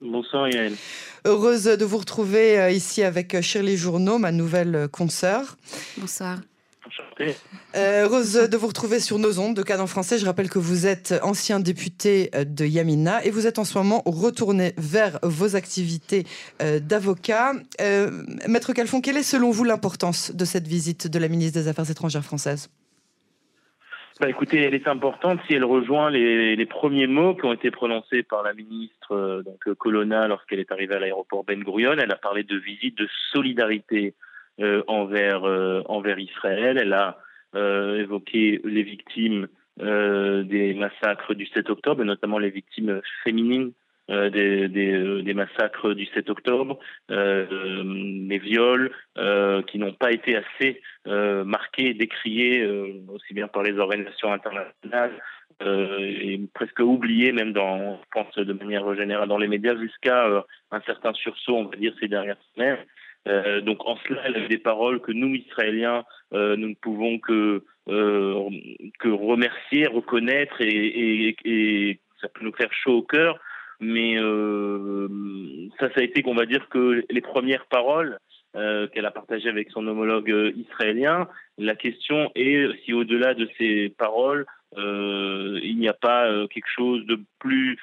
Bonsoir 0.00 0.48
Yael. 0.48 0.74
Heureuse 1.24 1.64
de 1.64 1.84
vous 1.84 1.98
retrouver 1.98 2.74
ici 2.74 3.02
avec 3.02 3.40
Shirley 3.40 3.76
Journeau, 3.76 4.18
ma 4.18 4.32
nouvelle 4.32 4.88
consoeur. 4.90 5.56
Bonsoir. 5.98 6.38
Euh, 7.76 8.04
heureuse 8.04 8.32
de 8.32 8.56
vous 8.56 8.66
retrouver 8.66 9.00
sur 9.00 9.18
nos 9.18 9.38
ondes 9.38 9.54
de 9.54 9.62
Canon 9.62 9.86
français. 9.86 10.18
Je 10.18 10.26
rappelle 10.26 10.48
que 10.48 10.58
vous 10.58 10.86
êtes 10.86 11.14
ancien 11.22 11.60
député 11.60 12.30
euh, 12.34 12.44
de 12.44 12.64
Yamina 12.64 13.24
et 13.24 13.30
vous 13.30 13.46
êtes 13.46 13.58
en 13.58 13.64
ce 13.64 13.76
moment 13.76 14.02
retourné 14.06 14.74
vers 14.78 15.18
vos 15.22 15.56
activités 15.56 16.26
euh, 16.62 16.80
d'avocat. 16.80 17.52
Maître 18.48 18.72
Calfon, 18.72 19.00
quelle 19.00 19.16
est 19.16 19.22
selon 19.22 19.50
vous 19.50 19.64
l'importance 19.64 20.32
de 20.34 20.44
cette 20.44 20.66
visite 20.66 21.06
de 21.06 21.18
la 21.18 21.28
ministre 21.28 21.60
des 21.60 21.68
Affaires 21.68 21.90
étrangères 21.90 22.24
française? 22.24 22.68
Bah 24.20 24.28
écoutez, 24.28 24.60
elle 24.60 24.74
est 24.74 24.86
importante 24.86 25.40
si 25.46 25.54
elle 25.54 25.64
rejoint 25.64 26.10
les, 26.10 26.66
premiers 26.66 27.06
mots 27.06 27.34
qui 27.34 27.46
ont 27.46 27.54
été 27.54 27.70
prononcés 27.70 28.22
par 28.22 28.42
la 28.42 28.52
ministre 28.52 29.42
donc 29.44 29.74
Colonna 29.78 30.28
lorsqu'elle 30.28 30.60
est 30.60 30.70
arrivée 30.70 30.94
à 30.94 30.98
l'aéroport 30.98 31.42
Ben 31.44 31.64
Gurion. 31.64 31.96
Elle 31.98 32.12
a 32.12 32.16
parlé 32.16 32.42
de 32.44 32.58
visite 32.58 32.98
de 32.98 33.08
solidarité 33.32 34.14
euh, 34.60 34.82
envers 34.88 35.44
euh, 35.44 35.82
envers 35.86 36.18
Israël. 36.18 36.76
Elle 36.76 36.92
a 36.92 37.18
euh, 37.54 38.02
évoqué 38.02 38.60
les 38.64 38.82
victimes 38.82 39.48
des 39.78 40.74
massacres 40.74 41.32
du 41.32 41.46
7 41.46 41.70
octobre, 41.70 42.04
notamment 42.04 42.38
les 42.38 42.50
victimes 42.50 43.00
féminines 43.24 43.72
des, 44.10 44.68
des, 44.68 45.22
des, 45.22 45.34
massacres 45.34 45.94
du 45.94 46.06
7 46.06 46.30
octobre, 46.30 46.78
euh, 47.10 47.46
les 48.28 48.38
viols 48.38 48.90
euh, 49.18 49.62
qui 49.62 49.78
n'ont 49.78 49.92
pas 49.92 50.12
été 50.12 50.36
assez 50.36 50.82
euh, 51.06 51.44
marqués, 51.44 51.94
décriés 51.94 52.66
aussi 53.08 53.34
bien 53.34 53.48
par 53.48 53.62
les 53.62 53.78
organisations 53.78 54.32
internationales 54.32 55.12
et 55.62 56.40
presque 56.54 56.78
oubliés 56.78 57.32
même 57.32 57.52
dans, 57.52 57.96
je 57.96 58.08
pense 58.12 58.34
de 58.34 58.52
manière 58.54 58.94
générale 58.94 59.28
dans 59.28 59.36
les 59.36 59.46
médias 59.46 59.76
jusqu'à 59.76 60.26
un 60.70 60.80
certain 60.82 61.12
sursaut, 61.12 61.54
on 61.54 61.64
va 61.64 61.76
dire 61.76 61.92
ces 62.00 62.08
dernières 62.08 62.40
semaines. 62.54 62.78
Euh, 63.28 63.60
donc 63.60 63.84
en 63.86 63.96
cela, 64.08 64.22
elle 64.24 64.36
a 64.36 64.48
des 64.48 64.58
paroles 64.58 65.00
que 65.00 65.12
nous, 65.12 65.34
Israéliens, 65.34 66.04
euh, 66.32 66.56
nous 66.56 66.68
ne 66.70 66.74
pouvons 66.74 67.18
que, 67.18 67.64
euh, 67.88 68.50
que 68.98 69.08
remercier, 69.08 69.86
reconnaître 69.86 70.60
et, 70.60 71.36
et, 71.44 72.00
ça 72.20 72.28
peut 72.28 72.44
nous 72.44 72.52
faire 72.52 72.72
chaud 72.72 72.98
au 72.98 73.02
cœur. 73.02 73.38
Mais 73.80 74.16
ça, 75.78 75.88
ça 75.94 76.00
a 76.00 76.02
été 76.02 76.22
qu'on 76.22 76.34
va 76.34 76.46
dire 76.46 76.68
que 76.68 77.04
les 77.08 77.20
premières 77.20 77.66
paroles 77.66 78.18
qu'elle 78.52 79.06
a 79.06 79.10
partagées 79.10 79.48
avec 79.48 79.70
son 79.70 79.86
homologue 79.86 80.52
israélien. 80.56 81.28
La 81.56 81.74
question 81.74 82.30
est 82.34 82.68
si 82.84 82.92
au-delà 82.92 83.34
de 83.34 83.48
ces 83.56 83.88
paroles, 83.96 84.44
il 84.76 85.76
n'y 85.78 85.88
a 85.88 85.94
pas 85.94 86.28
quelque 86.48 86.68
chose 86.74 87.06
de 87.06 87.20
plus 87.38 87.78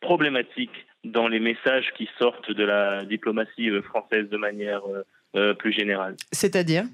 problématique 0.00 0.86
dans 1.04 1.28
les 1.28 1.40
messages 1.40 1.90
qui 1.96 2.08
sortent 2.18 2.50
de 2.50 2.64
la 2.64 3.04
diplomatie 3.04 3.70
euh, 3.70 3.82
française 3.82 4.28
de 4.28 4.36
manière 4.36 4.82
euh, 4.86 5.02
euh, 5.34 5.54
plus 5.54 5.72
générale. 5.72 6.16
C'est-à-dire? 6.30 6.84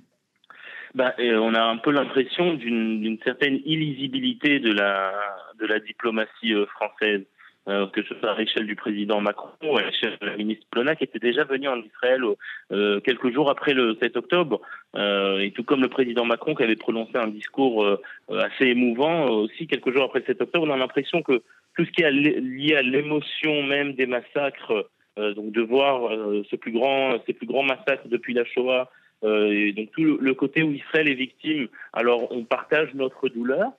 Ben, 0.95 1.13
on 1.19 1.55
a 1.55 1.63
un 1.63 1.77
peu 1.77 1.91
l'impression 1.91 2.55
d'une 2.55 3.19
certaine 3.23 3.61
illisibilité 3.67 4.59
de 4.59 4.73
la, 4.73 5.13
de 5.61 5.67
la 5.67 5.81
diplomatie 5.81 6.55
française, 6.75 7.25
que 7.93 8.03
ce 8.03 8.15
soit 8.15 8.33
à 8.33 8.39
l'échelle 8.39 8.67
du 8.67 8.77
président 8.77 9.21
Macron 9.21 9.51
ou 9.63 9.77
à 9.77 9.83
l'échelle 9.83 10.17
de 10.21 10.27
la 10.27 10.37
ministre 10.37 10.67
Plona, 10.71 10.97
qui 10.97 11.05
était 11.05 11.19
déjà 11.19 11.45
venue 11.45 11.69
en 11.69 11.81
Israël 11.81 12.23
quelques 13.05 13.33
jours 13.33 13.51
après 13.51 13.75
le 13.75 13.97
7 14.01 14.17
octobre, 14.17 14.61
et 14.97 15.53
tout 15.55 15.65
comme 15.65 15.83
le 15.83 15.89
président 15.89 16.25
Macron 16.25 16.55
qui 16.55 16.63
avait 16.63 16.77
prononcé 16.77 17.17
un 17.17 17.29
discours 17.29 17.87
assez 18.31 18.67
émouvant 18.67 19.29
aussi 19.29 19.67
quelques 19.67 19.93
jours 19.93 20.05
après 20.05 20.21
le 20.21 20.27
7 20.27 20.41
octobre, 20.41 20.67
on 20.67 20.73
a 20.73 20.77
l'impression 20.77 21.23
que 21.23 21.43
tout 21.79 21.85
ce 21.85 21.91
qui 21.93 22.03
est 22.03 22.11
lié 22.11 22.75
à 22.75 22.83
l'émotion 22.83 23.63
même 23.63 23.93
des 23.93 24.07
massacres, 24.07 24.91
euh, 25.17 25.33
donc 25.33 25.53
de 25.53 25.63
voir 25.63 26.13
euh, 26.13 26.45
ces 26.51 26.57
plus 26.57 26.73
grands 26.73 27.63
massacres 27.63 28.09
depuis 28.09 28.35
la 28.35 28.45
Shoah, 28.45 28.91
euh, 29.25 29.53
et 29.53 29.73
donc 29.73 29.91
tout 29.93 30.03
le, 30.03 30.35
côté 30.35 30.65
où 30.65 30.73
Israël 30.73 31.09
est 31.09 31.15
victime, 31.15 31.69
alors 31.93 32.33
on 32.33 32.45
partage 32.45 32.93
notre 32.95 33.29
douleur, 33.29 33.71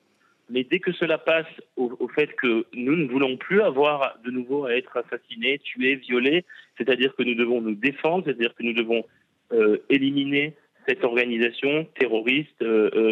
mais 0.50 0.64
dès 0.64 0.80
que 0.80 0.92
cela 0.92 1.18
passe 1.18 1.48
au, 1.76 2.08
fait 2.16 2.34
que 2.36 2.66
nous 2.74 2.96
ne 2.96 3.08
voulons 3.08 3.38
plus 3.38 3.62
avoir 3.62 4.18
de 4.26 4.32
nouveau 4.32 4.66
à 4.66 4.76
être 4.76 4.98
assassinés, 4.98 5.60
tués, 5.60 5.96
violés, 5.96 6.46
c'est-à-dire 6.78 7.16
que 7.16 7.24
nous 7.24 7.36
devons 7.36 7.62
nous 7.62 7.76
défendre, 7.76 8.26
c'est-à-dire 8.26 8.54
que 8.56 8.64
nous 8.64 8.74
devons 8.74 9.04
éliminer 9.90 10.54
cette 10.88 11.04
organisation 11.04 11.88
terroriste 12.00 12.64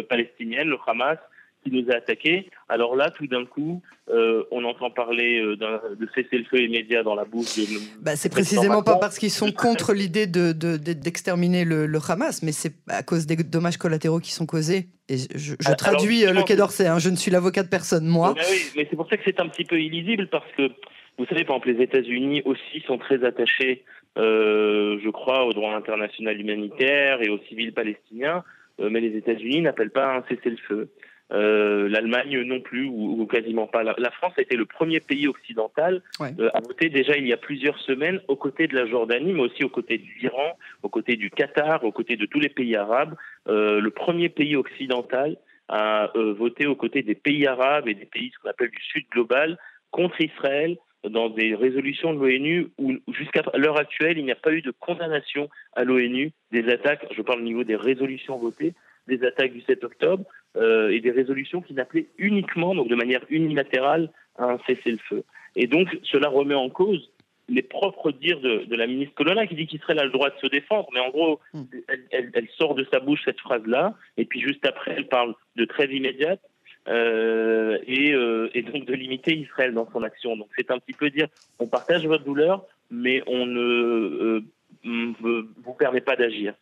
palestinienne, 0.08 0.68
le 0.68 0.76
Hamas, 0.86 1.18
qui 1.68 1.74
nous 1.74 1.90
a 1.90 1.96
attaqués. 1.96 2.50
Alors 2.68 2.96
là, 2.96 3.10
tout 3.10 3.26
d'un 3.26 3.44
coup, 3.44 3.82
euh, 4.10 4.44
on 4.50 4.64
entend 4.64 4.90
parler 4.90 5.40
euh, 5.40 5.56
de 5.56 6.08
cessez-le-feu 6.14 6.62
immédiat 6.62 7.02
dans 7.02 7.14
la 7.14 7.24
bouche 7.24 7.56
de. 7.56 8.02
Bah, 8.02 8.16
c'est 8.16 8.30
précisément 8.30 8.82
pas 8.82 8.96
parce 8.96 9.18
qu'ils 9.18 9.30
sont 9.30 9.52
contre 9.52 9.92
l'idée 9.92 10.26
d'exterminer 10.26 11.64
de, 11.64 11.84
le, 11.84 11.98
Hamas, 12.08 12.42
mais 12.42 12.52
c'est 12.52 12.72
à 12.88 13.02
cause 13.02 13.26
des 13.26 13.36
dommages 13.36 13.76
collatéraux 13.76 14.20
qui 14.20 14.32
sont 14.32 14.46
causés. 14.46 14.86
Et 15.08 15.16
je, 15.34 15.54
ah, 15.64 15.74
traduis 15.74 16.26
euh, 16.26 16.32
le 16.32 16.42
Quai 16.42 16.56
d'Orsay, 16.56 16.86
hein, 16.86 16.98
je 16.98 17.10
ne 17.10 17.16
suis 17.16 17.30
l'avocat 17.30 17.62
de 17.62 17.68
personne, 17.68 18.06
moi. 18.06 18.34
Mais 18.36 18.42
oui, 18.50 18.72
mais 18.76 18.86
c'est 18.88 18.96
pour 18.96 19.08
ça 19.08 19.16
que 19.16 19.22
c'est 19.24 19.40
un 19.40 19.48
petit 19.48 19.64
peu 19.64 19.80
illisible, 19.80 20.28
parce 20.28 20.50
que, 20.56 20.70
vous 21.18 21.26
savez, 21.26 21.44
par 21.44 21.56
exemple, 21.56 21.72
les 21.72 21.84
États-Unis 21.84 22.42
aussi 22.44 22.80
sont 22.86 22.98
très 22.98 23.24
attachés, 23.24 23.84
je 24.16 25.10
crois, 25.10 25.44
au 25.44 25.52
droit 25.52 25.74
international 25.74 26.38
humanitaire 26.40 27.22
et 27.22 27.28
aux 27.28 27.38
civils 27.48 27.72
palestiniens, 27.72 28.44
mais 28.78 29.00
les 29.00 29.16
États-Unis 29.16 29.62
n'appellent 29.62 29.90
pas 29.90 30.16
un 30.16 30.24
cessez-le-feu. 30.28 30.90
Euh, 31.30 31.88
l'Allemagne 31.90 32.40
non 32.42 32.60
plus, 32.60 32.86
ou, 32.86 33.26
quasiment 33.26 33.66
pas. 33.66 33.82
La, 33.82 34.10
France 34.10 34.32
a 34.38 34.42
été 34.42 34.56
le 34.56 34.64
premier 34.64 35.00
pays 35.00 35.28
occidental 35.28 36.00
euh, 36.22 36.48
à 36.54 36.60
voter 36.60 36.88
déjà 36.88 37.16
il 37.18 37.26
y 37.26 37.34
a 37.34 37.36
plusieurs 37.36 37.78
semaines 37.80 38.20
aux 38.28 38.36
côtés 38.36 38.66
de 38.66 38.74
la 38.74 38.86
Jordanie, 38.86 39.34
mais 39.34 39.42
aussi 39.42 39.62
aux 39.62 39.68
côtés 39.68 39.98
du 39.98 40.18
Iran, 40.22 40.56
aux 40.82 40.88
côtés 40.88 41.16
du 41.16 41.30
Qatar, 41.30 41.84
aux 41.84 41.92
côtés 41.92 42.16
de 42.16 42.24
tous 42.24 42.40
les 42.40 42.48
pays 42.48 42.76
arabes. 42.76 43.14
Euh, 43.46 43.80
le 43.80 43.90
premier 43.90 44.30
pays 44.30 44.56
occidental 44.56 45.36
à 45.70 46.10
voter 46.14 46.66
aux 46.66 46.76
côtés 46.76 47.02
des 47.02 47.14
pays 47.14 47.46
arabes 47.46 47.88
et 47.88 47.94
des 47.94 48.06
pays 48.06 48.30
ce 48.32 48.38
qu'on 48.38 48.48
appelle 48.48 48.70
du 48.70 48.82
Sud 48.82 49.04
global 49.10 49.58
contre 49.90 50.18
Israël 50.22 50.78
dans 51.06 51.28
des 51.28 51.54
résolutions 51.54 52.14
de 52.14 52.20
l'ONU 52.20 52.68
où 52.78 52.94
jusqu'à 53.12 53.42
l'heure 53.54 53.78
actuelle, 53.78 54.16
il 54.16 54.24
n'y 54.24 54.32
a 54.32 54.36
pas 54.36 54.52
eu 54.52 54.62
de 54.62 54.70
condamnation 54.70 55.50
à 55.74 55.84
l'ONU 55.84 56.32
des 56.52 56.66
attaques, 56.70 57.06
je 57.14 57.20
parle 57.20 57.40
au 57.40 57.44
niveau 57.44 57.64
des 57.64 57.76
résolutions 57.76 58.38
votées, 58.38 58.72
des 59.06 59.22
attaques 59.24 59.52
du 59.52 59.60
7 59.60 59.84
octobre 59.84 60.24
euh, 60.56 60.90
et 60.90 61.00
des 61.00 61.10
résolutions 61.10 61.60
qui 61.60 61.74
n'appelaient 61.74 62.06
uniquement, 62.16 62.74
donc 62.74 62.88
de 62.88 62.94
manière 62.94 63.24
unilatérale, 63.28 64.10
à 64.38 64.44
un 64.44 64.58
cessez-le-feu. 64.66 65.24
Et 65.56 65.66
donc 65.66 65.88
cela 66.04 66.28
remet 66.28 66.54
en 66.54 66.70
cause 66.70 67.10
les 67.48 67.62
propres 67.62 68.12
dires 68.12 68.40
de, 68.40 68.74
la 68.74 68.86
ministre 68.86 69.14
Colonna 69.14 69.46
qui 69.46 69.54
dit 69.54 69.66
qu'Israël 69.66 69.98
a 69.98 70.04
le 70.04 70.10
droit 70.10 70.30
de 70.30 70.38
se 70.40 70.46
défendre, 70.46 70.88
mais 70.92 71.00
en 71.00 71.10
gros, 71.10 71.40
hmm. 71.54 71.62
elle, 72.10 72.48
sort 72.56 72.74
de 72.74 72.86
sa 72.92 73.00
bouche 73.00 73.22
cette 73.24 73.40
phrase-là, 73.40 73.94
et 74.16 74.26
puis 74.26 74.40
juste 74.40 74.66
après, 74.66 74.94
elle 74.96 75.08
parle 75.08 75.34
de 75.56 75.64
trêve 75.64 75.92
immédiate, 75.92 76.40
euh, 76.88 77.78
et, 77.86 78.12
euh, 78.12 78.50
et, 78.54 78.62
donc 78.62 78.84
de 78.84 78.94
limiter 78.94 79.34
Israël 79.34 79.72
dans 79.72 79.90
son 79.92 80.02
action. 80.02 80.36
Donc 80.36 80.48
c'est 80.56 80.70
un 80.70 80.78
petit 80.78 80.92
peu 80.92 81.10
dire, 81.10 81.28
on 81.58 81.66
partage 81.66 82.06
votre 82.06 82.24
douleur, 82.24 82.66
mais 82.90 83.22
on 83.26 83.46
ne 83.46 84.42
vous 84.84 85.74
permet 85.74 86.00
pas 86.00 86.16
d'agir 86.16 86.54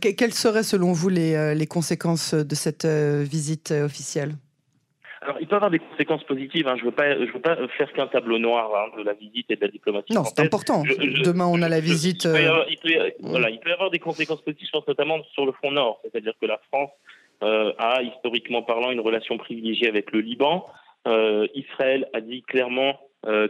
quelles 0.00 0.34
seraient 0.34 0.62
selon 0.62 0.92
vous 0.92 1.08
les, 1.08 1.34
euh, 1.34 1.54
les 1.54 1.66
conséquences 1.66 2.34
de 2.34 2.54
cette 2.54 2.84
euh, 2.84 3.22
visite 3.22 3.70
euh, 3.70 3.86
officielle? 3.86 4.32
Alors, 5.22 5.38
il 5.40 5.46
peut 5.46 5.54
y 5.54 5.56
avoir 5.56 5.70
des 5.70 5.78
conséquences 5.78 6.24
positives. 6.24 6.68
Hein. 6.68 6.76
Je 6.76 6.82
ne 6.82 6.90
veux, 6.90 6.94
pas, 6.94 7.12
je 7.14 7.32
veux 7.32 7.40
pas 7.40 7.56
faire 7.78 7.90
qu'un 7.94 8.06
tableau 8.06 8.38
noir 8.38 8.70
hein, 8.76 8.98
de 8.98 9.04
la 9.04 9.14
visite 9.14 9.46
et 9.50 9.56
de 9.56 9.60
la 9.62 9.68
diplomatie. 9.68 10.12
Non, 10.12 10.24
c'est 10.24 10.40
important. 10.40 10.82
Demain, 10.82 11.46
on 11.46 11.62
a 11.62 11.68
la 11.68 11.80
visite. 11.80 12.24
il, 12.24 12.78
peut 12.78 12.90
y 12.90 13.72
avoir, 13.72 13.90
des 13.90 13.98
conséquences 13.98 14.42
positives, 14.42 14.66
je 14.66 14.78
pense 14.78 14.86
notamment 14.86 15.22
sur 15.32 15.46
le 15.46 15.52
front 15.52 15.70
nord. 15.70 16.00
C'est-à-dire 16.02 16.34
que 16.40 16.46
la 16.46 16.60
France 16.70 16.90
a, 17.40 18.02
historiquement 18.02 18.62
parlant, 18.62 18.90
une 18.90 19.00
relation 19.00 19.38
privilégiée 19.38 19.88
avec 19.88 20.12
le 20.12 20.20
Liban. 20.20 20.66
Israël 21.54 22.06
a 22.12 22.20
dit 22.20 22.42
clairement 22.42 23.00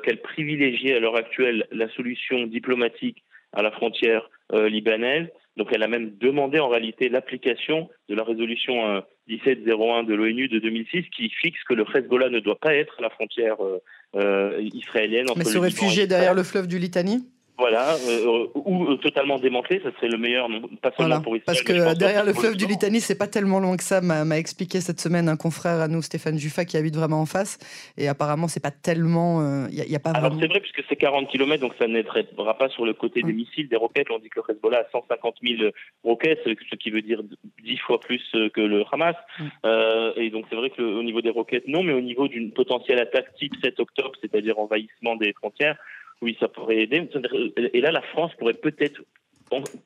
qu'elle 0.04 0.22
privilégiait 0.22 0.94
à 0.94 1.00
l'heure 1.00 1.16
actuelle 1.16 1.66
la 1.72 1.88
solution 1.94 2.46
diplomatique 2.46 3.24
à 3.52 3.62
la 3.62 3.72
frontière 3.72 4.30
libanaise. 4.52 5.26
Donc 5.56 5.68
elle 5.72 5.82
a 5.82 5.88
même 5.88 6.16
demandé 6.18 6.58
en 6.58 6.68
réalité 6.68 7.08
l'application 7.08 7.88
de 8.08 8.14
la 8.14 8.24
résolution 8.24 9.02
1701 9.28 9.74
euh, 9.74 10.02
de 10.02 10.14
l'ONU 10.14 10.48
de 10.48 10.58
2006 10.58 11.04
qui 11.16 11.30
fixe 11.30 11.62
que 11.68 11.74
le 11.74 11.84
Hezbollah 11.94 12.28
ne 12.28 12.40
doit 12.40 12.58
pas 12.58 12.74
être 12.74 12.94
à 12.98 13.02
la 13.02 13.10
frontière 13.10 13.56
euh, 13.62 13.78
euh, 14.16 14.68
israélienne. 14.74 15.26
Mais 15.36 15.44
se 15.44 15.58
réfugier 15.58 16.06
derrière 16.06 16.34
le 16.34 16.42
fleuve 16.42 16.66
du 16.66 16.78
Litanie? 16.78 17.24
Voilà, 17.56 17.94
euh, 18.08 18.48
ou 18.56 18.84
euh, 18.84 18.96
totalement 18.96 19.38
démantelé, 19.38 19.80
ça 19.84 19.92
serait 19.92 20.08
le 20.08 20.18
meilleur, 20.18 20.48
pas 20.82 20.90
seulement 20.98 21.20
pour 21.20 21.36
Israël. 21.36 21.44
Parce 21.46 21.62
que 21.62 21.96
derrière 21.96 22.24
le 22.24 22.32
fleuve 22.32 22.56
du 22.56 22.66
Litanie, 22.66 23.00
c'est 23.00 23.16
pas 23.16 23.28
tellement 23.28 23.60
loin 23.60 23.76
que 23.76 23.84
ça, 23.84 24.00
m'a 24.00 24.38
expliqué 24.38 24.80
cette 24.80 24.98
semaine 24.98 25.28
un 25.28 25.36
confrère 25.36 25.80
à 25.80 25.86
nous, 25.86 26.02
Stéphane 26.02 26.36
Juffa, 26.36 26.64
qui 26.64 26.76
habite 26.76 26.96
vraiment 26.96 27.20
en 27.20 27.26
face. 27.26 27.58
Et 27.96 28.08
apparemment, 28.08 28.48
c'est 28.48 28.62
pas 28.62 28.72
tellement. 28.72 29.40
Il 29.70 29.80
euh, 29.80 29.84
y, 29.88 29.94
a, 29.94 30.00
pas 30.00 30.10
Alors 30.10 30.36
c'est 30.40 30.48
vrai, 30.48 30.58
puisque 30.58 30.82
c'est 30.88 30.96
40 30.96 31.28
km, 31.28 31.60
donc 31.60 31.74
ça 31.78 31.86
n'aidera 31.86 32.58
pas 32.58 32.68
sur 32.70 32.84
le 32.84 32.92
côté 32.92 33.22
des 33.22 33.32
missiles, 33.32 33.68
des 33.68 33.76
roquettes. 33.76 34.10
On 34.10 34.18
dit 34.18 34.30
que 34.30 34.40
le 34.40 34.54
Hezbollah 34.54 34.78
a 34.78 34.90
150 34.90 35.36
000 35.40 35.70
roquettes, 36.02 36.40
ce 36.44 36.74
qui 36.74 36.90
veut 36.90 37.02
dire 37.02 37.22
10 37.62 37.76
fois 37.78 38.00
plus 38.00 38.22
que 38.52 38.60
le 38.60 38.82
Hamas. 38.90 39.16
et 40.16 40.30
donc 40.30 40.46
c'est 40.50 40.56
vrai 40.56 40.70
qu'au 40.70 41.04
niveau 41.04 41.20
des 41.20 41.30
roquettes, 41.30 41.68
non, 41.68 41.84
mais 41.84 41.92
au 41.92 42.00
niveau 42.00 42.26
d'une 42.26 42.50
potentielle 42.50 42.98
attaque 42.98 43.32
type 43.36 43.54
7 43.62 43.78
octobre, 43.78 44.12
c'est-à-dire 44.20 44.58
envahissement 44.58 45.14
des 45.14 45.32
frontières, 45.34 45.76
oui, 46.22 46.36
ça 46.40 46.48
pourrait 46.48 46.78
aider. 46.78 47.08
Et 47.72 47.80
là, 47.80 47.90
la 47.90 48.02
France 48.02 48.32
pourrait 48.38 48.54
peut-être 48.54 49.02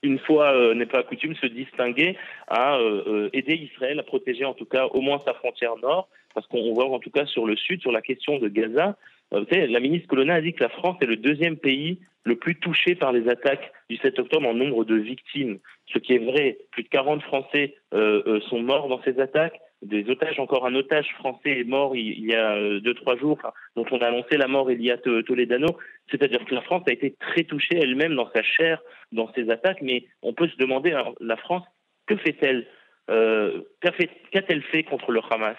une 0.03 0.19
fois 0.19 0.53
euh, 0.53 0.75
n'est 0.75 0.87
pas 0.87 1.03
coutume, 1.03 1.35
se 1.37 1.47
distinguer 1.47 2.17
à 2.47 2.77
euh, 2.77 3.03
euh, 3.07 3.31
aider 3.33 3.55
Israël 3.55 3.99
à 3.99 4.03
protéger 4.03 4.45
en 4.45 4.55
tout 4.55 4.65
cas 4.65 4.87
au 4.87 5.01
moins 5.01 5.19
sa 5.25 5.35
frontière 5.35 5.77
nord, 5.77 6.09
parce 6.35 6.47
qu'on 6.47 6.73
voit 6.73 6.89
en 6.89 6.99
tout 6.99 7.11
cas 7.11 7.27
sur 7.27 7.47
le 7.47 7.57
sud, 7.57 7.81
sur 7.81 7.93
la 7.93 8.03
question 8.03 8.39
de 8.39 8.49
Gaza, 8.49 8.97
la 9.31 9.81
ministre 9.81 10.09
Colonna 10.09 10.35
a 10.35 10.41
dit 10.41 10.55
que 10.55 10.63
la 10.63 10.71
France 10.71 10.97
est 11.03 11.07
le 11.07 11.17
deuxième 11.17 11.57
pays 11.57 12.01
le 12.25 12.37
plus 12.37 12.55
touché 12.55 12.95
par 12.95 13.13
les 13.13 13.29
attaques 13.29 13.73
du 13.91 13.97
7 13.97 14.19
octobre 14.19 14.49
en 14.49 14.55
nombre 14.55 14.85
de 14.85 14.95
victimes, 14.95 15.59
ce 15.93 15.99
qui 15.99 16.15
est 16.15 16.19
vrai. 16.25 16.59
Plus 16.71 16.83
de 16.83 16.89
40 16.89 17.23
Français 17.23 17.75
sont 17.93 18.63
morts 18.63 18.89
dans 18.89 19.03
ces 19.03 19.21
attaques 19.21 19.61
des 19.83 20.09
otages. 20.11 20.39
Encore 20.39 20.67
un 20.67 20.75
otage 20.75 21.09
français 21.19 21.61
est 21.61 21.65
mort 21.65 21.95
il, 21.95 22.25
y 22.25 22.35
a 22.35 22.55
euh, 22.55 22.81
deux 22.81 22.95
trois 22.95 23.17
jours, 23.17 23.39
dont 23.77 23.87
on 23.91 23.99
a 23.99 24.07
annoncé 24.07 24.37
la 24.37 24.49
mort 24.49 24.71
Elia 24.71 24.99
Toledano. 24.99 25.79
C'est-à-dire 26.11 26.45
que 26.45 26.55
la 26.55 26.63
France 26.63 26.83
a 26.89 26.93
été 26.93 27.15
très 27.21 27.45
touchée 27.45 27.77
elle-même 27.77 28.15
dans 28.15 28.31
sa 28.35 28.43
chair 28.43 28.81
dans 29.13 29.33
ces 29.35 29.51
attaques. 29.51 29.83
Mais 29.83 30.05
on 30.23 30.33
peut 30.33 30.49
se 30.49 30.57
demander, 30.57 30.97
la 31.21 31.37
France, 31.37 31.65
que 32.07 32.17
fait-elle 32.17 32.67
euh, 33.11 33.63
Qu'a-t-elle 33.81 34.63
fait 34.63 34.83
contre 34.83 35.13
le 35.13 35.21
Hamas 35.31 35.57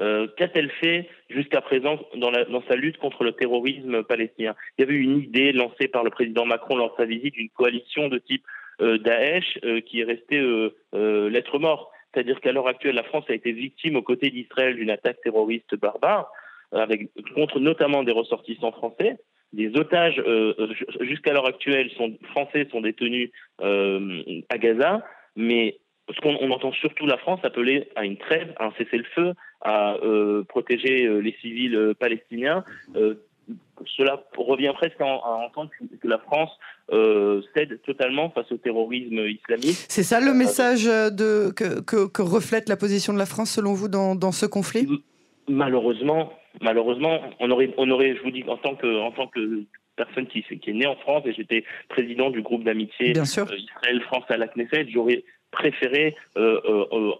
euh, 0.00 0.28
Qu'a-t-elle 0.36 0.70
fait 0.70 1.08
jusqu'à 1.28 1.60
présent 1.60 1.98
dans, 2.16 2.30
la, 2.30 2.44
dans, 2.44 2.62
sa 2.68 2.76
lutte 2.76 2.98
contre 2.98 3.24
le 3.24 3.32
terrorisme 3.32 4.04
palestinien? 4.04 4.54
Il 4.76 4.82
y 4.82 4.84
avait 4.84 4.96
une 4.96 5.18
idée 5.18 5.52
lancée 5.52 5.88
par 5.88 6.04
le 6.04 6.10
président 6.10 6.46
Macron 6.46 6.76
lors 6.76 6.92
de 6.92 6.96
sa 6.96 7.04
visite 7.04 7.34
d'une 7.34 7.50
coalition 7.50 8.08
de 8.08 8.18
type 8.18 8.44
Daesh 8.80 9.58
qui 9.86 10.00
est 10.00 10.04
restée 10.04 10.40
lettre 10.92 11.58
morte. 11.58 11.90
C'est-à-dire 12.12 12.40
qu'à 12.40 12.52
l'heure 12.52 12.68
actuelle, 12.68 12.94
la 12.94 13.02
France 13.02 13.24
a 13.28 13.34
été 13.34 13.52
victime 13.52 13.96
aux 13.96 14.02
côtés 14.02 14.30
d'Israël 14.30 14.76
d'une 14.76 14.90
attaque 14.90 15.20
terroriste 15.22 15.74
barbare, 15.76 16.30
avec, 16.72 17.10
contre 17.34 17.60
notamment 17.60 18.02
des 18.02 18.12
ressortissants 18.12 18.72
français. 18.72 19.16
Des 19.52 19.74
otages, 19.76 20.18
euh, 20.26 20.54
euh, 20.58 20.74
jusqu'à 21.00 21.32
l'heure 21.32 21.46
actuelle, 21.46 21.90
sont, 21.96 22.18
français 22.32 22.68
sont 22.70 22.82
détenus 22.82 23.30
euh, 23.62 24.22
à 24.50 24.58
Gaza, 24.58 25.02
mais 25.36 25.78
ce 26.14 26.20
qu'on 26.20 26.36
on 26.40 26.50
entend 26.50 26.72
surtout 26.72 27.06
la 27.06 27.16
France 27.16 27.40
appeler 27.42 27.88
à 27.96 28.04
une 28.04 28.18
trêve, 28.18 28.52
à 28.58 28.66
un 28.66 28.72
cessez-le-feu, 28.78 29.32
à 29.60 29.96
protéger 30.48 31.06
les 31.20 31.32
civils 31.42 31.94
palestiniens 31.98 32.64
cela 33.96 34.22
revient 34.36 34.72
presque 34.74 35.00
à, 35.00 35.06
entendre 35.46 35.70
que, 36.00 36.08
la 36.08 36.18
France 36.18 36.50
euh, 36.92 37.42
cède 37.54 37.80
totalement 37.82 38.30
face 38.30 38.50
au 38.52 38.56
terrorisme 38.56 39.26
islamiste. 39.26 39.90
C'est 39.90 40.02
ça 40.02 40.20
le 40.20 40.28
euh, 40.28 40.34
message 40.34 40.84
de, 40.84 41.50
que, 41.52 42.22
reflète 42.22 42.68
la 42.68 42.76
position 42.76 43.12
de 43.12 43.18
la 43.18 43.26
France 43.26 43.50
selon 43.50 43.74
vous 43.74 43.88
dans, 43.88 44.32
ce 44.32 44.46
conflit? 44.46 44.88
Malheureusement, 45.48 46.32
malheureusement, 46.60 47.20
on 47.40 47.50
aurait, 47.50 47.72
on 47.78 47.90
aurait, 47.90 48.16
je 48.16 48.22
vous 48.22 48.30
dis, 48.30 48.44
en 48.48 48.56
tant 48.56 48.74
que, 48.74 49.00
en 49.00 49.12
tant 49.12 49.26
que 49.28 49.64
personne 49.96 50.26
qui, 50.26 50.42
qui 50.42 50.70
est 50.70 50.74
née 50.74 50.86
en 50.86 50.96
France 50.96 51.24
et 51.26 51.32
j'étais 51.32 51.64
président 51.88 52.30
du 52.30 52.42
groupe 52.42 52.64
d'amitié 52.64 53.16
euh, 53.18 53.22
Israël-France 53.22 54.24
à 54.28 54.36
la 54.36 54.46
Knesset, 54.46 54.86
j'aurais 54.92 55.24
préféré 55.50 56.14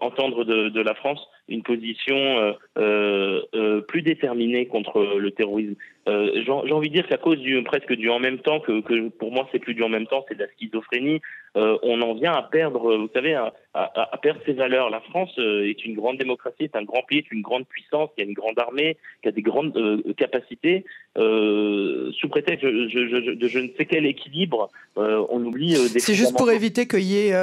entendre 0.01 0.43
de, 0.43 0.69
de, 0.69 0.81
la 0.81 0.93
France 0.93 1.27
une 1.47 1.63
position 1.63 2.55
plus 2.75 4.01
déterminée 4.01 4.67
contre 4.67 5.17
le 5.17 5.31
terrorisme. 5.31 5.75
Euh, 6.09 6.41
j'ai 6.43 6.73
envie 6.73 6.89
de 6.89 6.93
dire 6.93 7.07
qu'à 7.07 7.17
cause 7.17 7.39
du 7.39 7.61
presque 7.63 7.93
du 7.93 8.09
en 8.09 8.19
même 8.19 8.39
temps, 8.39 8.59
que, 8.59 8.81
que 8.81 9.09
pour 9.09 9.31
moi 9.31 9.47
c'est 9.51 9.59
plus 9.59 9.73
du 9.73 9.83
en 9.83 9.89
même 9.89 10.07
temps, 10.07 10.25
c'est 10.27 10.35
de 10.35 10.43
la 10.43 10.49
schizophrénie, 10.57 11.21
euh, 11.57 11.77
on 11.83 12.01
en 12.01 12.13
vient 12.13 12.33
à 12.33 12.43
perdre, 12.43 12.95
vous 12.95 13.09
savez, 13.13 13.33
à, 13.33 13.53
à, 13.73 14.17
perdre 14.21 14.39
ses 14.45 14.53
valeurs. 14.53 14.89
La 14.89 15.01
France 15.01 15.31
euh, 15.39 15.67
est 15.67 15.83
une 15.85 15.95
grande 15.95 16.17
démocratie, 16.17 16.63
est 16.63 16.75
un 16.75 16.83
grand 16.83 17.01
pays, 17.07 17.19
est 17.19 17.31
une 17.31 17.41
grande 17.41 17.65
puissance, 17.67 18.09
qui 18.15 18.21
a 18.21 18.25
une 18.25 18.33
grande 18.33 18.57
armée, 18.57 18.97
qui 19.21 19.29
a 19.29 19.31
des 19.31 19.41
grandes 19.41 19.73
capacités. 20.15 20.85
sous 21.15 22.29
prétexte 22.29 22.65
de 22.65 22.87
je, 22.87 23.07
je, 23.07 23.47
je, 23.47 23.59
ne 23.59 23.67
sais 23.77 23.85
quel 23.85 24.05
équilibre, 24.05 24.69
on 24.95 25.43
oublie 25.43 25.73
des. 25.91 25.99
C'est 25.99 26.13
juste 26.13 26.37
pour 26.37 26.51
éviter 26.51 26.87
qu'il 26.87 27.01
y 27.01 27.27
ait 27.27 27.33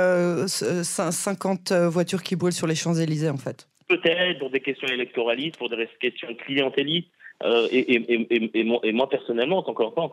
50 0.82 1.72
voitures 1.72 2.22
qui 2.22 2.36
brûlent 2.36 2.52
sur 2.52 2.66
les 2.66 2.74
Champs-Élysées, 2.74 3.30
en 3.30 3.36
fait. 3.36 3.68
Peut-être 3.88 4.38
pour 4.38 4.50
des 4.50 4.60
questions 4.60 4.88
électoralistes, 4.88 5.56
pour 5.56 5.68
des 5.68 5.88
questions 6.00 6.34
clientélistes. 6.34 7.08
Euh, 7.42 7.68
et, 7.70 8.92
moi 8.92 9.08
personnellement, 9.08 9.58
en 9.58 9.62
tant 9.62 9.74
qu'enfant, 9.74 10.10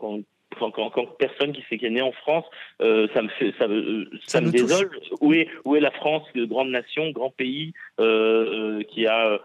quand, 0.58 0.78
en 0.78 0.90
tant 0.90 1.06
que 1.06 1.16
personne 1.18 1.52
qui 1.52 1.62
s'est 1.68 1.88
née 1.88 2.02
en 2.02 2.12
France, 2.12 2.44
euh, 2.82 3.06
ça 3.14 3.22
me 3.22 3.28
fait, 3.28 3.52
ça, 3.58 3.64
euh, 3.64 4.08
ça, 4.26 4.40
me 4.40 4.50
désole. 4.50 4.90
Où 5.20 5.32
est, 5.32 5.48
où 5.64 5.76
est 5.76 5.80
la 5.80 5.90
France, 5.90 6.22
grande 6.34 6.70
nation, 6.70 7.10
grand 7.10 7.30
pays, 7.30 7.72
euh, 8.00 8.82
qui 8.84 9.06
a, 9.06 9.40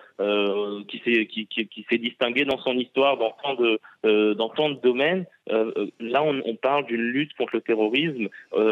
qui 0.87 1.01
s'est, 1.05 1.25
qui, 1.27 1.47
qui, 1.47 1.67
qui 1.67 1.85
s'est 1.89 1.97
distingué 1.97 2.43
dans 2.43 2.59
son 2.59 2.77
histoire 2.77 3.17
dans 3.17 3.33
tant 3.41 3.55
de, 3.55 4.33
dans 4.33 4.49
tant 4.49 4.69
de 4.69 4.79
domaines. 4.81 5.25
là, 5.47 6.23
on, 6.23 6.41
on 6.45 6.55
parle 6.55 6.85
d'une 6.85 7.01
lutte 7.01 7.33
contre 7.35 7.55
le 7.55 7.61
terrorisme 7.61 8.27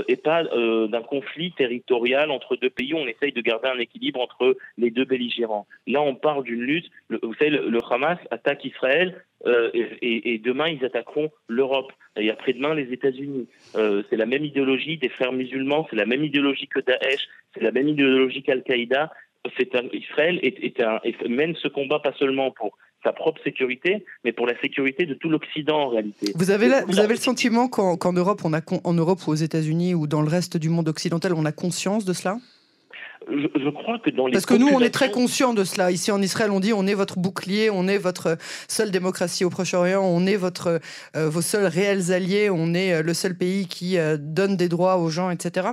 et 0.07 0.17
pas 0.17 0.43
d'un 0.43 1.01
conflit 1.03 1.53
territorial 1.53 2.31
entre 2.31 2.57
deux 2.57 2.69
pays. 2.69 2.93
Où 2.93 2.97
on 2.97 3.07
essaye 3.07 3.31
de 3.31 3.41
garder 3.41 3.69
un 3.69 3.79
équilibre 3.79 4.19
entre 4.19 4.57
les 4.77 4.91
deux 4.91 5.05
belligérants. 5.05 5.67
Là, 5.87 6.01
on 6.01 6.15
parle 6.15 6.43
d'une 6.43 6.61
lutte. 6.61 6.89
vous 7.09 7.33
savez, 7.35 7.51
le 7.51 7.79
Hamas 7.89 8.19
attaque 8.29 8.65
Israël 8.65 9.15
euh, 9.47 9.71
et, 10.01 10.39
demain, 10.43 10.67
ils 10.67 10.83
attaqueront 10.83 11.29
l'Europe. 11.47 11.91
Et 12.19 12.29
après-demain, 12.29 12.73
les 12.73 12.91
États-Unis. 12.91 13.47
Euh, 13.75 14.03
c'est 14.09 14.17
la 14.17 14.25
même 14.25 14.43
idéologie 14.43 14.97
des 14.97 15.09
frères 15.09 15.31
musulmans, 15.31 15.87
c'est 15.89 15.95
la 15.95 16.05
même 16.05 16.23
idéologie 16.23 16.67
que 16.67 16.79
Daesh, 16.79 17.27
c'est 17.53 17.63
la 17.63 17.71
même 17.71 17.87
idéologie 17.87 18.43
qu'Al-Qaïda. 18.43 19.11
Israël 19.93 20.39
est, 20.43 20.81
un, 20.81 20.99
mène 21.29 21.55
ce 21.55 21.69
combat 21.69 21.99
pas 21.99 22.11
seulement 22.19 22.51
pour 22.51 22.77
sa 23.03 23.13
propre 23.13 23.41
sécurité, 23.43 24.03
mais 24.25 24.33
pour 24.33 24.45
la 24.45 24.59
sécurité 24.59 25.05
de 25.05 25.13
tout 25.13 25.29
l'Occident 25.29 25.83
en 25.83 25.87
réalité. 25.89 26.33
Vous 26.35 26.51
avez, 26.51 26.67
vous 26.87 26.99
avez 26.99 27.13
le 27.13 27.19
sentiment 27.19 27.69
qu'en 27.69 28.13
Europe, 28.13 28.41
on 28.43 28.53
a, 28.53 28.61
en 28.83 28.93
Europe 28.93 29.19
ou 29.27 29.31
aux 29.31 29.35
États-Unis 29.35 29.93
ou 29.93 30.07
dans 30.07 30.21
le 30.21 30.27
reste 30.27 30.57
du 30.57 30.67
monde 30.67 30.89
occidental, 30.89 31.33
on 31.33 31.45
a 31.45 31.53
conscience 31.53 32.03
de 32.03 32.11
cela? 32.11 32.37
Je, 33.29 33.69
crois 33.69 33.99
que 33.99 34.09
dans 34.09 34.27
les 34.27 34.33
Parce 34.33 34.45
que 34.45 34.53
nous, 34.53 34.67
on 34.67 34.79
est 34.79 34.93
très 34.93 35.11
conscients 35.11 35.53
de 35.53 35.63
cela. 35.63 35.91
Ici 35.91 36.11
en 36.11 36.21
Israël, 36.21 36.51
on 36.51 36.59
dit 36.59 36.73
on 36.73 36.85
est 36.87 36.93
votre 36.93 37.19
bouclier, 37.19 37.69
on 37.69 37.87
est 37.87 37.97
votre 37.97 38.37
seule 38.67 38.91
démocratie 38.91 39.45
au 39.45 39.49
Proche-Orient, 39.49 40.01
on 40.03 40.25
est 40.25 40.35
votre, 40.35 40.79
euh, 41.15 41.29
vos 41.29 41.41
seuls 41.41 41.65
réels 41.65 42.11
alliés, 42.11 42.49
on 42.49 42.73
est 42.73 42.93
euh, 42.93 43.03
le 43.03 43.13
seul 43.13 43.35
pays 43.35 43.67
qui 43.67 43.97
euh, 43.97 44.17
donne 44.19 44.55
des 44.55 44.69
droits 44.69 44.97
aux 44.97 45.09
gens, 45.09 45.29
etc. 45.29 45.69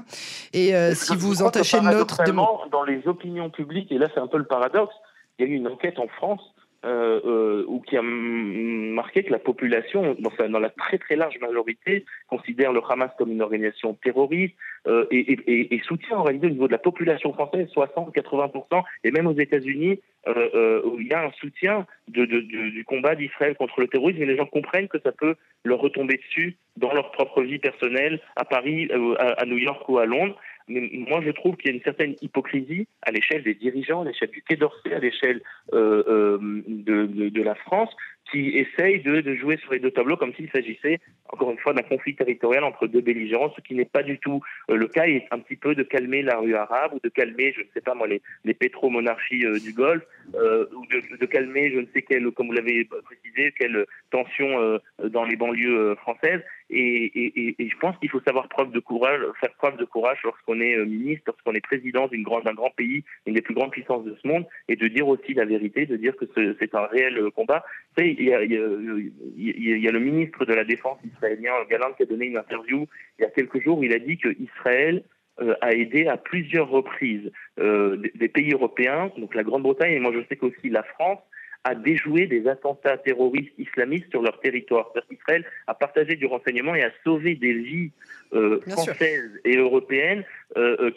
Et 0.53 0.73
si 0.95 1.17
vous 1.17 1.43
entachez 1.43 1.81
notre... 1.81 2.23
Dans 2.71 2.85
les 2.85 3.07
opinions 3.07 3.51
publiques, 3.51 3.91
et 3.93 3.99
là 3.99 4.09
c'est 4.15 4.21
un 4.21 4.27
peu 4.27 4.39
le 4.39 4.45
paradoxe, 4.45 4.95
il 5.39 5.47
y 5.47 5.49
a 5.49 5.53
eu 5.53 5.55
une 5.55 5.69
enquête 5.69 5.99
en 5.99 6.09
France 6.09 6.41
euh, 6.85 7.21
euh, 7.25 7.65
ou 7.67 7.81
qui 7.81 7.97
a 7.97 8.03
marqué 8.03 9.23
que 9.23 9.33
la 9.33 9.39
population, 9.39 10.17
dans, 10.19 10.59
la 10.59 10.69
très 10.69 10.99
très 10.99 11.17
large 11.17 11.39
majorité, 11.41 12.05
considère 12.29 12.73
le 12.73 12.83
Hamas 12.87 13.11
comme 13.17 13.33
une 13.33 13.41
organisation 13.41 13.95
terroriste 13.95 14.55
euh, 14.87 15.07
et, 15.11 15.81
soutient 15.87 16.19
en 16.19 16.25
réalité 16.25 16.47
au 16.47 16.51
niveau 16.51 16.67
de 16.67 16.73
la 16.73 16.79
population 16.79 17.33
française 17.33 17.69
60-80%, 17.75 18.83
et 19.03 19.11
même 19.13 19.27
aux 19.27 19.39
États-Unis, 19.39 20.01
où 20.27 21.01
il 21.01 21.07
y 21.07 21.15
a 21.15 21.25
un 21.25 21.33
soutien 21.33 21.87
du 22.09 22.85
combat 22.87 23.15
d'Israël 23.15 23.55
contre 23.57 23.81
le 23.81 23.89
terrorisme, 23.89 24.23
et 24.23 24.27
les 24.27 24.37
gens 24.37 24.47
comprennent 24.47 24.89
que 24.89 25.01
ça 25.01 25.13
peut 25.13 25.37
leur 25.65 25.81
retomber 25.81 26.17
dessus 26.17 26.57
dans 26.77 26.93
leur 26.93 27.13
propre 27.13 27.43
vie 27.43 27.59
personnelle, 27.59 28.21
à 28.37 28.45
Paris, 28.45 28.89
à 29.19 29.45
New 29.47 29.59
York 29.59 29.89
ou 29.89 29.99
à 29.99 30.07
Londres. 30.07 30.37
Moi, 30.67 31.21
je 31.23 31.31
trouve 31.31 31.57
qu'il 31.57 31.71
y 31.71 31.75
a 31.75 31.77
une 31.77 31.83
certaine 31.83 32.15
hypocrisie 32.23 32.89
à 33.03 33.11
l'échelle 33.11 33.43
des 33.43 33.55
dirigeants, 33.55 34.01
à 34.01 34.05
l'échelle 34.05 34.31
du 34.31 34.43
Quai 34.43 34.57
d'Orsay, 34.57 34.95
à 34.95 34.99
l'échelle 34.99 35.43
euh, 35.75 36.03
euh, 36.09 36.63
de, 36.67 37.07
de, 37.07 37.29
de, 37.29 37.43
la 37.43 37.55
France, 37.55 37.95
qui 38.31 38.59
essayent 38.59 39.01
de, 39.01 39.21
de, 39.21 39.35
jouer 39.35 39.57
sur 39.59 39.73
les 39.73 39.79
deux 39.79 39.91
tableaux 39.91 40.17
comme 40.17 40.35
s'il 40.35 40.51
s'agissait, 40.51 41.01
encore 41.29 41.51
une 41.51 41.59
fois, 41.59 41.73
d'un 41.73 41.83
conflit 41.83 42.15
territorial 42.15 42.65
entre 42.65 42.87
deux 42.87 43.01
belligérants, 43.01 43.53
ce 43.57 43.61
qui 43.61 43.75
n'est 43.75 43.85
pas 43.85 44.03
du 44.03 44.19
tout 44.19 44.43
euh, 44.71 44.77
le 44.77 44.87
cas, 44.87 45.07
et 45.07 45.27
un 45.31 45.39
petit 45.39 45.57
peu 45.57 45.75
de 45.75 45.83
calmer 45.83 46.23
la 46.23 46.39
rue 46.39 46.55
arabe, 46.55 46.95
ou 46.95 47.01
de 47.03 47.09
calmer, 47.09 47.53
je 47.57 47.61
ne 47.61 47.67
sais 47.75 47.81
pas 47.81 47.95
moi, 47.95 48.07
les, 48.07 48.23
les 48.45 48.55
pétromonarchies 48.55 49.45
euh, 49.45 49.59
du 49.59 49.73
Golfe, 49.73 50.05
euh, 50.35 50.67
ou 50.75 50.87
de, 50.87 51.17
de, 51.17 51.27
calmer, 51.27 51.71
je 51.73 51.81
ne 51.81 51.87
sais 51.93 52.03
quelle, 52.03 52.31
comme 52.31 52.49
vous 52.49 52.53
l'avez 52.53 52.85
précisé, 52.85 53.53
quelle 53.59 53.85
tension 54.11 54.79
dans 55.03 55.25
les 55.25 55.37
banlieues 55.37 55.95
françaises. 55.97 56.41
Et, 56.71 57.05
et, 57.05 57.55
et, 57.59 57.69
je 57.69 57.77
pense 57.77 57.97
qu'il 57.99 58.09
faut 58.09 58.21
savoir 58.21 58.49
preuve 58.49 58.71
de 58.73 58.81
courage, 58.81 59.21
faire 59.41 59.53
preuve 59.55 59.77
de 59.77 59.85
courage 59.85 60.19
lorsqu'on 60.25 60.61
est 60.61 60.77
ministre, 60.87 61.25
lorsqu'on 61.27 61.53
est 61.53 61.61
président 61.61 62.09
d'un 62.09 62.55
grand 62.55 62.71
pays, 62.71 63.05
une 63.27 63.35
des 63.35 63.43
plus 63.43 63.55
grandes 63.55 63.71
puissances 63.71 64.05
de 64.05 64.17
ce 64.23 64.27
monde, 64.27 64.47
et 64.69 64.77
de 64.77 64.89
dire 64.89 65.07
aussi 65.07 65.35
la 65.35 65.45
vérité, 65.45 65.85
de 65.85 65.97
dire 65.97 66.17
que 66.17 66.25
c'est 66.59 66.75
un 66.75 66.87
réel 66.87 67.21
combat. 67.35 67.65
Il 68.19 68.25
y, 68.25 68.33
a, 68.33 68.43
il, 68.43 69.83
y 69.83 69.89
a, 69.89 69.93
le 69.93 70.01
ministre 70.01 70.45
de 70.45 70.55
la 70.55 70.65
Défense 70.65 70.99
israélien, 71.05 71.53
Galant, 71.69 71.93
qui 71.97 72.05
a 72.05 72.07
donné 72.07 72.27
une 72.27 72.37
interview 72.37 72.87
il 73.19 73.23
y 73.23 73.25
a 73.25 73.31
quelques 73.31 73.63
jours 73.63 73.79
où 73.79 73.85
il 73.85 73.93
a 73.93 73.99
dit 73.99 74.19
que 74.19 74.29
Israël 74.41 75.05
euh, 75.41 75.55
a 75.61 75.73
aidé 75.73 76.07
à 76.07 76.17
plusieurs 76.17 76.69
reprises 76.69 77.31
euh, 77.59 77.97
des, 78.15 78.29
pays 78.29 78.53
européens, 78.53 79.11
donc 79.19 79.35
la 79.35 79.43
Grande-Bretagne, 79.43 79.93
et 79.93 79.99
moi 79.99 80.13
je 80.15 80.21
sais 80.29 80.37
qu'aussi 80.37 80.69
la 80.69 80.85
France, 80.85 81.19
a 81.65 81.75
déjoué 81.75 82.27
des 82.27 82.47
attentats 82.47 82.99
terroristes 82.99 83.53
islamistes 83.59 84.11
sur 84.11 84.23
leur 84.23 84.39
territoire. 84.41 84.93
Israël 85.11 85.45
a 85.67 85.75
partagé 85.75 86.15
du 86.17 86.27
renseignement 86.27 86.75
et 86.75 86.85
a 86.85 86.91
sauvé 87.03 87.35
des 87.37 87.55
vies 87.55 87.91
euh, 88.35 88.61
françaises 88.69 89.41
et 89.45 89.57
européennes 89.57 90.25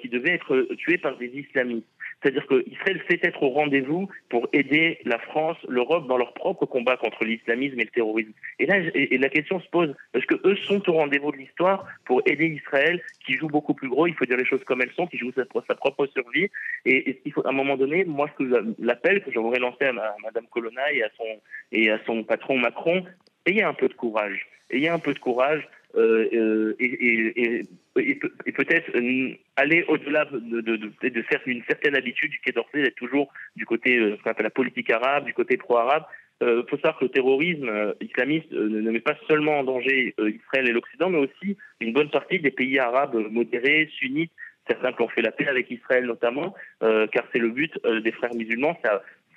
qui 0.01 0.09
devaient 0.09 0.33
être 0.33 0.67
tuées 0.75 0.99
par 0.99 1.17
des 1.17 1.27
islamistes. 1.27 1.87
C'est-à-dire 2.21 2.47
qu'Israël 2.47 3.01
sait 3.09 3.19
être 3.21 3.43
au 3.43 3.49
rendez-vous 3.49 4.09
pour 4.29 4.47
aider 4.51 4.99
la 5.05 5.19
France, 5.19 5.57
l'Europe 5.67 6.07
dans 6.07 6.17
leur 6.17 6.33
propre 6.33 6.65
combat 6.65 6.97
contre 6.97 7.23
l'islamisme 7.23 7.79
et 7.79 7.83
le 7.83 7.89
terrorisme. 7.89 8.31
Et 8.59 8.65
là, 8.65 8.77
et 8.95 9.17
la 9.17 9.29
question 9.29 9.59
se 9.59 9.69
pose, 9.69 9.93
est-ce 10.13 10.25
que 10.25 10.35
eux 10.47 10.55
sont 10.55 10.87
au 10.89 10.93
rendez-vous 10.93 11.31
de 11.31 11.37
l'histoire 11.37 11.85
pour 12.05 12.21
aider 12.25 12.47
Israël, 12.47 13.01
qui 13.25 13.33
joue 13.33 13.47
beaucoup 13.47 13.73
plus 13.73 13.89
gros, 13.89 14.07
il 14.07 14.15
faut 14.15 14.25
dire 14.25 14.37
les 14.37 14.45
choses 14.45 14.63
comme 14.63 14.81
elles 14.81 14.93
sont, 14.93 15.05
qui 15.07 15.17
joue 15.17 15.31
sa, 15.31 15.45
propre 15.75 16.07
survie 16.07 16.49
Et, 16.85 17.21
il 17.23 17.31
faut, 17.31 17.45
à 17.45 17.49
un 17.49 17.53
moment 17.53 17.77
donné, 17.77 18.03
moi, 18.05 18.29
ce 18.33 18.43
que 18.43 18.75
l'appel 18.79 19.23
que 19.23 19.31
j'aurais 19.31 19.59
lancé 19.59 19.85
à, 19.85 19.89
à 19.89 20.15
Madame 20.23 20.47
Colonna 20.47 20.91
et 20.91 21.03
à 21.03 21.09
son, 21.17 21.41
et 21.71 21.91
à 21.91 21.99
son 22.05 22.23
patron 22.23 22.57
Macron, 22.57 23.05
ayez 23.45 23.63
un 23.63 23.73
peu 23.73 23.87
de 23.87 23.93
courage. 23.93 24.47
Ayez 24.71 24.89
un 24.89 24.99
peu 24.99 25.13
de 25.13 25.19
courage. 25.19 25.67
Euh, 25.95 26.27
euh, 26.33 26.75
et, 26.79 28.51
peut-être 28.51 28.95
euh, 28.95 29.31
aller 29.55 29.83
au-delà 29.87 30.25
de, 30.25 30.61
de, 30.61 30.75
de, 30.75 31.21
faire 31.23 31.41
une 31.45 31.63
certaine 31.67 31.95
habitude 31.95 32.29
du 32.29 32.39
Quai 32.39 32.51
d'Orsay 32.51 32.83
d'être 32.83 32.95
toujours 32.95 33.31
du 33.55 33.65
côté 33.65 33.97
ce 33.97 34.21
qu'on 34.21 34.31
appelle 34.31 34.43
la 34.43 34.49
politique 34.51 34.91
arabe, 34.91 35.25
du 35.25 35.33
côté 35.33 35.57
pro-arabe. 35.57 36.03
Il 36.41 36.63
faut 36.69 36.75
savoir 36.77 36.99
que 36.99 37.05
le 37.05 37.09
terrorisme 37.09 37.95
islamiste 37.99 38.51
ne 38.51 38.91
met 38.91 38.99
pas 38.99 39.17
seulement 39.27 39.59
en 39.59 39.63
danger 39.63 40.13
Israël 40.19 40.69
et 40.69 40.71
l'Occident, 40.71 41.09
mais 41.09 41.17
aussi 41.17 41.57
une 41.81 41.93
bonne 41.93 42.11
partie 42.11 42.39
des 42.39 42.51
pays 42.51 42.77
arabes 42.77 43.15
modérés, 43.31 43.89
sunnites, 43.97 44.31
certains 44.67 44.93
qui 44.93 45.01
ont 45.01 45.07
fait 45.07 45.23
la 45.23 45.31
paix 45.31 45.47
avec 45.47 45.71
Israël 45.71 46.05
notamment, 46.05 46.53
car 46.79 47.23
c'est 47.33 47.39
le 47.39 47.49
but 47.49 47.73
des 48.03 48.11
frères 48.11 48.35
musulmans, 48.35 48.77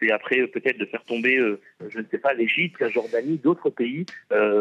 c'est 0.00 0.10
après 0.10 0.46
peut-être 0.46 0.78
de 0.78 0.86
faire 0.86 1.04
tomber, 1.04 1.36
je 1.88 1.98
ne 1.98 2.04
sais 2.10 2.18
pas, 2.18 2.32
l'Égypte, 2.32 2.80
la 2.80 2.88
Jordanie, 2.88 3.38
d'autres 3.38 3.70
pays. 3.70 4.06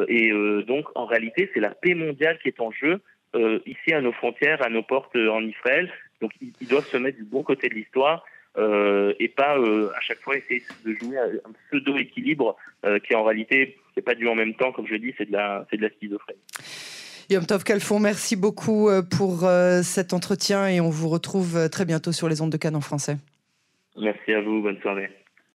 et 0.07 0.31
donc, 0.67 0.85
en 0.95 1.05
réalité, 1.05 1.49
c'est 1.53 1.59
la 1.59 1.69
paix 1.69 1.95
mondiale 1.95 2.37
qui 2.41 2.49
est 2.49 2.59
en 2.59 2.71
jeu. 2.71 2.99
Euh, 3.35 3.59
ici 3.67 3.93
à 3.93 4.01
nos 4.01 4.11
frontières, 4.11 4.63
à 4.65 4.69
nos 4.69 4.81
portes 4.81 5.15
euh, 5.15 5.29
en 5.29 5.43
Israël. 5.43 5.91
Donc 6.19 6.31
ils, 6.41 6.67
doivent 6.67 6.87
se 6.87 6.97
mettre 6.97 7.17
du 7.17 7.23
bon 7.23 7.43
côté 7.43 7.69
de 7.69 7.75
l'histoire 7.75 8.25
euh, 8.57 9.13
et 9.19 9.27
pas 9.27 9.55
à 9.55 10.01
chaque 10.01 10.19
fois 10.19 10.35
essayer 10.35 10.63
de 10.83 10.93
jouer 10.95 11.17
un 11.17 11.51
pseudo-équilibre 11.67 12.57
qui 13.07 13.13
en 13.15 13.23
réalité 13.23 13.77
n'est 13.95 14.03
pas 14.03 14.15
dû 14.15 14.27
en 14.27 14.35
même 14.35 14.55
temps, 14.55 14.71
comme 14.71 14.87
je 14.87 14.95
dis, 14.95 15.13
c'est 15.17 15.25
de 15.25 15.33
la, 15.33 15.65
c'est 15.69 15.77
de 15.77 15.81
la 15.83 15.89
schizophrénie. 15.89 16.39
Yom 17.29 17.45
Tov 17.45 17.63
Kalfon, 17.63 17.99
merci 17.99 18.35
beaucoup 18.35 18.89
pour 19.17 19.47
cet 19.83 20.13
entretien 20.13 20.67
et 20.67 20.81
on 20.81 20.89
vous 20.89 21.09
retrouve 21.09 21.69
très 21.69 21.85
bientôt 21.85 22.11
sur 22.11 22.27
les 22.27 22.41
ondes 22.41 22.51
de 22.51 22.57
Cannes 22.57 22.75
en 22.75 22.81
français. 22.81 23.17
Merci 23.97 24.33
à 24.33 24.41
vous, 24.41 24.61
bonne 24.61 24.79
soirée. 24.81 25.09